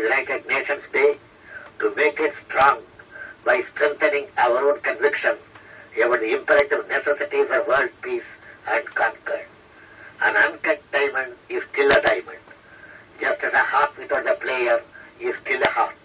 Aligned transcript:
United 0.00 0.46
Nations 0.48 0.82
Day 0.92 1.16
to 1.78 1.94
make 1.94 2.18
it 2.20 2.34
strong 2.46 2.78
by 3.44 3.62
strengthening 3.74 4.26
our 4.38 4.70
own 4.70 4.80
conviction 4.80 5.36
about 5.96 6.20
the 6.20 6.32
imperative 6.32 6.88
necessity 6.88 7.44
for 7.44 7.62
world 7.68 7.90
peace 8.02 8.30
and 8.68 8.84
concord. 8.94 9.46
An 10.22 10.36
uncut 10.36 10.80
diamond 10.92 11.34
is 11.48 11.62
still 11.72 11.90
a 11.90 12.00
diamond, 12.02 12.38
just 13.20 13.42
as 13.42 13.52
a 13.52 13.58
heart 13.58 13.96
without 13.98 14.26
a 14.26 14.34
player 14.34 14.80
is 15.20 15.34
still 15.42 15.62
a 15.62 15.70
heart. 15.70 15.96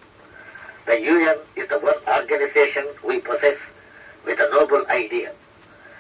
The 0.86 1.00
UN 1.00 1.38
is 1.56 1.70
the 1.70 1.80
one 1.80 2.02
organization 2.08 2.86
we 3.04 3.20
possess 3.20 3.58
with 4.26 4.40
a 4.40 4.50
noble 4.52 4.86
idea, 4.88 5.32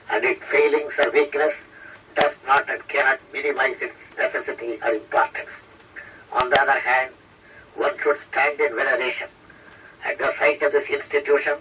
and 0.09 0.23
its 0.23 0.41
failings 0.52 0.93
or 1.04 1.12
weakness 1.12 1.54
does 2.16 2.34
not 2.46 2.70
and 2.70 2.86
cannot 2.88 3.20
minimize 3.32 3.77
its 3.82 3.96
necessity 4.18 4.80
or 4.84 4.93
importance. 4.93 5.50
On 6.32 6.50
the 6.50 6.62
other 6.62 6.80
hand, 6.80 7.12
one 7.76 7.98
should 8.02 8.18
stand 8.32 8.60
in 8.60 8.75
veneration 8.75 9.28
at 10.04 10.18
the 10.18 10.33
sight 10.39 10.61
of 10.61 10.71
this 10.71 10.88
institution, 10.89 11.57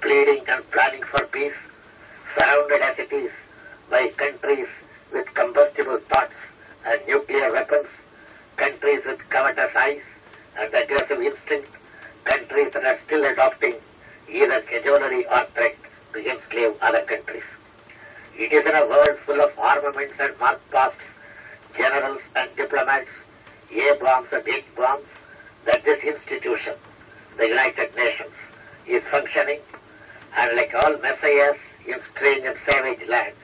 pleading 0.00 0.44
and 0.48 0.68
planning 0.70 1.02
for 1.02 1.24
peace, 1.26 1.54
surrounded 2.36 2.82
as 2.82 2.98
it 2.98 3.12
is 3.12 3.30
by 3.90 4.08
countries 4.16 4.68
with 5.12 5.26
combustible 5.34 5.98
thoughts 6.10 6.34
and 6.86 7.00
nuclear 7.06 7.52
weapons, 7.52 7.88
countries 8.56 9.02
with 9.04 9.18
covetous 9.28 9.74
eyes 9.76 10.02
and 10.58 10.72
aggressive 10.72 11.20
instinct, 11.20 11.68
countries 12.24 12.72
that 12.72 12.84
are 12.84 12.98
still 13.06 13.24
adopting 13.24 13.74
either 14.30 14.60
cajolery 14.62 15.24
or 15.30 15.46
threat 15.54 15.76
to 16.12 16.30
enslave 16.30 16.74
other 16.80 17.02
countries. 17.02 17.42
It 18.36 18.52
is 18.52 18.66
in 18.66 18.74
a 18.74 18.86
world 18.86 19.18
full 19.24 19.40
of 19.40 19.56
armaments 19.58 20.14
and 20.18 20.38
march-pasts, 20.38 20.98
generals 21.76 22.20
and 22.34 22.50
diplomats, 22.56 23.10
A-bombs 23.72 24.28
and 24.32 24.48
H-bombs, 24.48 25.04
that 25.66 25.84
this 25.84 26.02
institution, 26.02 26.74
the 27.36 27.48
United 27.48 27.94
Nations, 27.96 28.32
is 28.86 29.02
functioning, 29.10 29.60
and 30.36 30.56
like 30.56 30.74
all 30.74 30.96
messiahs 30.98 31.56
in 31.86 31.98
strange 32.14 32.44
and 32.44 32.56
savage 32.68 33.08
lands, 33.08 33.36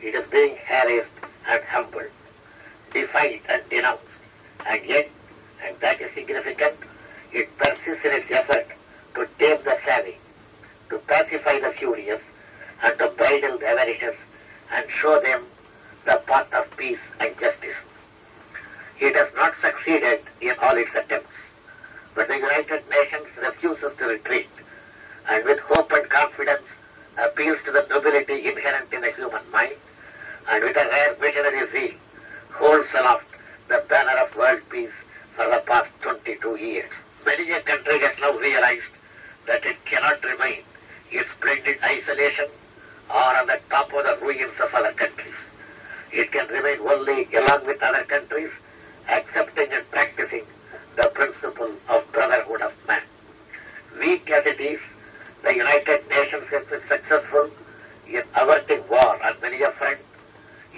it 0.00 0.14
is 0.14 0.24
being 0.30 0.56
harassed 0.66 1.10
and 1.48 1.62
humbled, 1.64 2.10
defied 2.92 3.40
and 3.48 3.62
denounced, 3.68 4.04
and 4.66 4.84
yet, 4.86 5.08
and 5.64 5.78
that 5.80 6.00
is 6.00 6.10
significant, 6.14 6.74
it 7.32 7.48
persists 7.58 8.04
in 8.04 8.12
its 8.12 8.30
effort 8.30 8.66
to 9.14 9.26
tame 9.38 9.58
the 9.64 9.76
savage, 9.84 10.16
to 10.88 10.98
pacify 10.98 11.58
the 11.60 11.72
furious, 11.78 12.20
and 12.82 12.98
to 12.98 13.08
bridle 13.08 13.58
the 13.58 13.66
avaricious, 13.66 14.16
and 14.72 14.86
show 15.00 15.20
them 15.20 15.44
the 16.06 16.20
path 16.26 16.52
of 16.54 16.76
peace 16.76 16.98
and 17.18 17.38
justice. 17.38 17.76
It 18.98 19.14
has 19.16 19.28
not 19.34 19.54
succeeded 19.60 20.20
in 20.40 20.54
all 20.62 20.76
its 20.76 20.94
attempts, 20.94 21.28
but 22.14 22.28
the 22.28 22.36
United 22.36 22.82
Nations 22.88 23.26
refuses 23.40 23.92
to 23.98 24.04
retreat, 24.06 24.48
and 25.28 25.44
with 25.44 25.58
hope 25.60 25.90
and 25.92 26.08
confidence 26.08 26.66
appeals 27.18 27.58
to 27.64 27.72
the 27.72 27.86
nobility 27.90 28.48
inherent 28.48 28.92
in 28.92 29.02
the 29.02 29.12
human 29.12 29.42
mind, 29.52 29.76
and 30.48 30.64
with 30.64 30.76
a 30.76 30.84
rare 30.84 31.14
visionary 31.14 31.70
zeal 31.70 31.94
holds 32.52 32.88
aloft 32.94 33.26
the 33.68 33.82
banner 33.88 34.18
of 34.18 34.34
world 34.36 34.60
peace 34.70 34.90
for 35.36 35.44
the 35.48 35.62
past 35.66 35.90
22 36.02 36.56
years. 36.56 36.90
Many 37.24 37.50
a 37.52 37.60
country 37.62 38.00
has 38.00 38.18
now 38.20 38.36
realized 38.38 38.92
that 39.46 39.64
it 39.64 39.76
cannot 39.84 40.22
remain 40.24 40.62
in 41.10 41.24
splendid 41.36 41.78
isolation 41.82 42.46
or 43.08 43.36
on 43.38 43.46
the 43.46 43.60
top 43.68 43.92
of 43.92 44.04
the 44.04 44.24
ruins 44.24 44.52
of 44.62 44.74
other 44.74 44.92
countries. 44.92 45.34
It 46.12 46.32
can 46.32 46.48
remain 46.48 46.80
only 46.80 47.28
along 47.34 47.66
with 47.66 47.82
other 47.82 48.04
countries, 48.04 48.50
accepting 49.08 49.72
and 49.72 49.90
practicing 49.90 50.44
the 50.96 51.08
principle 51.14 51.72
of 51.88 52.12
brotherhood 52.12 52.62
of 52.62 52.72
man. 52.86 53.02
As 54.32 54.44
the 54.44 55.54
United 55.56 56.08
Nations 56.08 56.44
has 56.50 56.64
been 56.66 56.80
successful 56.86 57.50
in 58.06 58.22
averting 58.36 58.86
war 58.88 59.20
on 59.24 59.34
many 59.42 59.60
a 59.62 59.72
front, 59.72 59.98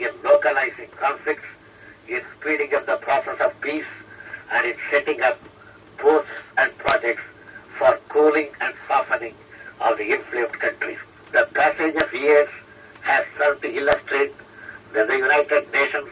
in 0.00 0.08
localizing 0.24 0.88
conflicts, 0.96 1.44
in 2.08 2.22
speeding 2.40 2.72
up 2.74 2.86
the 2.86 2.96
process 2.96 3.38
of 3.44 3.60
peace, 3.60 3.84
and 4.52 4.66
in 4.66 4.76
setting 4.90 5.20
up 5.20 5.38
posts 5.98 6.30
and 6.56 6.76
projects 6.78 7.20
for 7.76 7.98
cooling 8.08 8.48
and 8.62 8.74
softening 8.88 9.34
of 9.82 9.98
the 9.98 10.12
inflamed 10.12 10.58
countries. 10.58 10.98
The 11.32 11.46
passage 11.52 11.96
of 11.96 12.10
years 12.14 12.48
has 13.02 13.26
served 13.36 13.60
to 13.62 13.76
illustrate 13.76 14.32
that 14.94 15.08
the 15.08 15.18
United 15.18 15.70
Nations, 15.72 16.08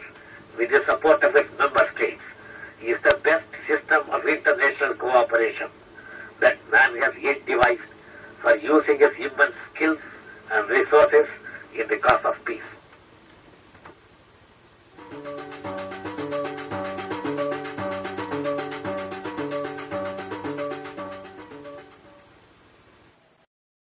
with 0.59 0.69
the 0.69 0.83
support 0.85 1.23
of 1.23 1.35
its 1.35 1.49
member 1.57 1.89
states, 1.95 2.21
is 2.83 3.01
the 3.01 3.17
best 3.23 3.47
system 3.65 4.03
of 4.11 4.27
international 4.27 4.93
cooperation 4.93 5.69
man 6.71 6.97
has 7.01 7.13
yet 7.21 7.45
devised 7.45 7.81
for 8.41 8.55
using 8.55 8.97
his 8.99 9.13
human 9.15 9.51
skills 9.73 9.99
and 10.51 10.69
resources 10.69 11.27
in 11.75 11.87
the 11.87 11.97
cause 11.97 12.23
of 12.25 12.43
peace. 12.45 12.61